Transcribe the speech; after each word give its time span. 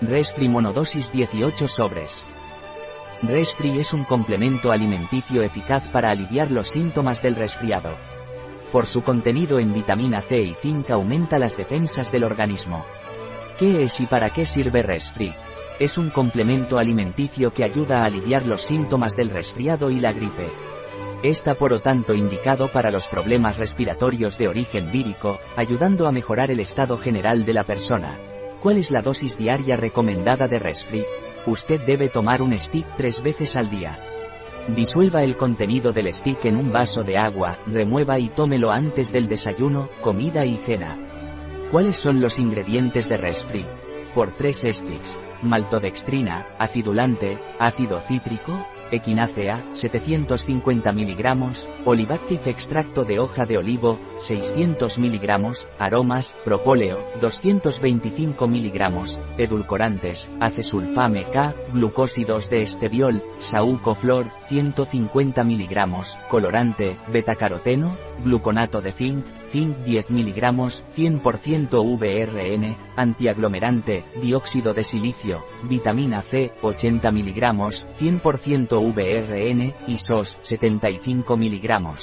Resfri 0.00 0.48
monodosis 0.48 1.10
18 1.10 1.66
sobres. 1.66 2.24
Resfri 3.20 3.80
es 3.80 3.92
un 3.92 4.04
complemento 4.04 4.70
alimenticio 4.70 5.42
eficaz 5.42 5.88
para 5.88 6.10
aliviar 6.10 6.52
los 6.52 6.68
síntomas 6.68 7.20
del 7.20 7.34
resfriado. 7.34 7.96
Por 8.70 8.86
su 8.86 9.02
contenido 9.02 9.58
en 9.58 9.74
vitamina 9.74 10.20
C 10.20 10.38
y 10.38 10.54
zinc 10.54 10.90
aumenta 10.90 11.40
las 11.40 11.56
defensas 11.56 12.12
del 12.12 12.22
organismo. 12.22 12.86
¿Qué 13.58 13.82
es 13.82 13.98
y 13.98 14.06
para 14.06 14.30
qué 14.30 14.46
sirve 14.46 14.82
Resfri? 14.82 15.34
Es 15.80 15.98
un 15.98 16.10
complemento 16.10 16.78
alimenticio 16.78 17.52
que 17.52 17.64
ayuda 17.64 18.02
a 18.02 18.04
aliviar 18.04 18.46
los 18.46 18.62
síntomas 18.62 19.16
del 19.16 19.30
resfriado 19.30 19.90
y 19.90 19.98
la 19.98 20.12
gripe. 20.12 20.48
Está 21.24 21.56
por 21.56 21.72
lo 21.72 21.80
tanto 21.80 22.14
indicado 22.14 22.68
para 22.68 22.92
los 22.92 23.08
problemas 23.08 23.56
respiratorios 23.56 24.38
de 24.38 24.46
origen 24.46 24.92
vírico, 24.92 25.40
ayudando 25.56 26.06
a 26.06 26.12
mejorar 26.12 26.52
el 26.52 26.60
estado 26.60 26.98
general 26.98 27.44
de 27.44 27.52
la 27.52 27.64
persona. 27.64 28.16
¿Cuál 28.62 28.78
es 28.78 28.90
la 28.90 29.02
dosis 29.02 29.38
diaria 29.38 29.76
recomendada 29.76 30.48
de 30.48 30.58
Resfri? 30.58 31.04
Usted 31.46 31.80
debe 31.82 32.08
tomar 32.08 32.42
un 32.42 32.56
stick 32.58 32.86
tres 32.96 33.22
veces 33.22 33.54
al 33.54 33.70
día. 33.70 33.98
Disuelva 34.74 35.22
el 35.22 35.36
contenido 35.36 35.92
del 35.92 36.12
stick 36.12 36.44
en 36.44 36.56
un 36.56 36.72
vaso 36.72 37.02
de 37.04 37.16
agua, 37.16 37.56
remueva 37.66 38.18
y 38.18 38.28
tómelo 38.28 38.70
antes 38.70 39.12
del 39.12 39.28
desayuno, 39.28 39.88
comida 40.00 40.44
y 40.44 40.56
cena. 40.56 40.98
¿Cuáles 41.70 41.96
son 41.96 42.20
los 42.20 42.38
ingredientes 42.38 43.08
de 43.08 43.16
Resfri? 43.16 43.64
Por 44.14 44.32
3 44.32 44.62
sticks. 44.72 45.27
Maltodextrina, 45.42 46.46
acidulante, 46.58 47.38
ácido 47.58 48.00
cítrico, 48.00 48.66
equinácea, 48.90 49.64
750 49.74 50.92
mg, 50.92 51.38
Olivactive 51.84 52.50
extracto 52.50 53.04
de 53.04 53.18
hoja 53.18 53.46
de 53.46 53.58
olivo, 53.58 54.00
600 54.18 54.98
mg, 54.98 55.52
aromas, 55.78 56.34
propóleo, 56.44 56.98
225 57.20 58.48
mg, 58.48 59.38
edulcorantes, 59.38 60.28
acesulfame 60.40 61.24
K, 61.24 61.54
glucósidos 61.72 62.50
de 62.50 62.62
esteviol, 62.62 63.22
saúcoflor, 63.40 64.26
150 64.48 65.44
mg, 65.44 66.02
colorante, 66.28 66.96
betacaroteno, 67.12 67.96
gluconato 68.24 68.80
de 68.80 68.92
zinc, 68.92 69.24
zinc 69.52 69.76
10 69.78 70.10
mg, 70.10 70.42
100% 70.96 71.98
VRN, 71.98 72.76
antiaglomerante, 72.96 74.04
dióxido 74.20 74.74
de 74.74 74.84
silicio, 74.84 75.27
vitamina 75.62 76.22
C, 76.22 76.52
80 76.62 77.10
mg, 77.10 77.40
100% 77.98 78.94
VRN, 78.94 79.74
y 79.86 79.98
SOS, 79.98 80.38
75 80.42 81.36
mg. 81.36 81.96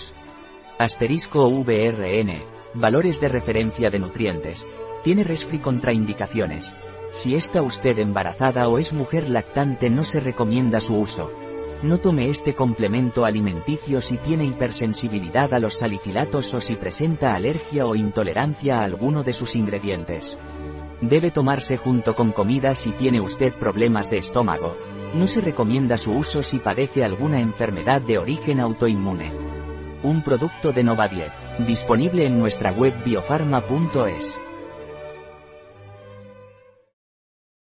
Asterisco 0.77 1.49
VRN, 1.49 2.41
valores 2.73 3.19
de 3.21 3.29
referencia 3.29 3.89
de 3.89 3.99
nutrientes. 3.99 4.67
Tiene 5.03 5.23
resfri 5.23 5.59
contraindicaciones. 5.59 6.73
Si 7.11 7.35
está 7.35 7.61
usted 7.61 7.97
embarazada 7.99 8.67
o 8.67 8.77
es 8.77 8.91
mujer 8.91 9.29
lactante 9.29 9.89
no 9.89 10.03
se 10.03 10.19
recomienda 10.19 10.79
su 10.81 10.95
uso. 10.97 11.31
No 11.81 11.99
tome 11.99 12.29
este 12.29 12.55
complemento 12.55 13.25
alimenticio 13.25 14.01
si 14.01 14.17
tiene 14.17 14.45
hipersensibilidad 14.45 15.53
a 15.53 15.59
los 15.59 15.75
salicilatos 15.75 16.53
o 16.53 16.59
si 16.59 16.75
presenta 16.75 17.33
alergia 17.33 17.85
o 17.85 17.95
intolerancia 17.95 18.79
a 18.79 18.83
alguno 18.83 19.23
de 19.23 19.33
sus 19.33 19.55
ingredientes. 19.55 20.37
Debe 21.01 21.29
tomarse 21.29 21.77
junto 21.77 22.15
con 22.15 22.31
comida 22.31 22.73
si 22.73 22.91
tiene 22.91 23.19
usted 23.19 23.53
problemas 23.53 24.09
de 24.09 24.17
estómago. 24.17 24.77
No 25.13 25.27
se 25.27 25.41
recomienda 25.41 25.97
su 25.97 26.13
uso 26.13 26.41
si 26.41 26.59
padece 26.59 27.03
alguna 27.03 27.39
enfermedad 27.39 28.01
de 28.01 28.17
origen 28.17 28.59
autoinmune. 28.59 29.31
Un 30.03 30.23
producto 30.23 30.71
de 30.71 30.83
Novadiet, 30.83 31.31
disponible 31.59 32.25
en 32.25 32.39
nuestra 32.39 32.71
web 32.71 32.93
biofarma.es. 33.03 34.39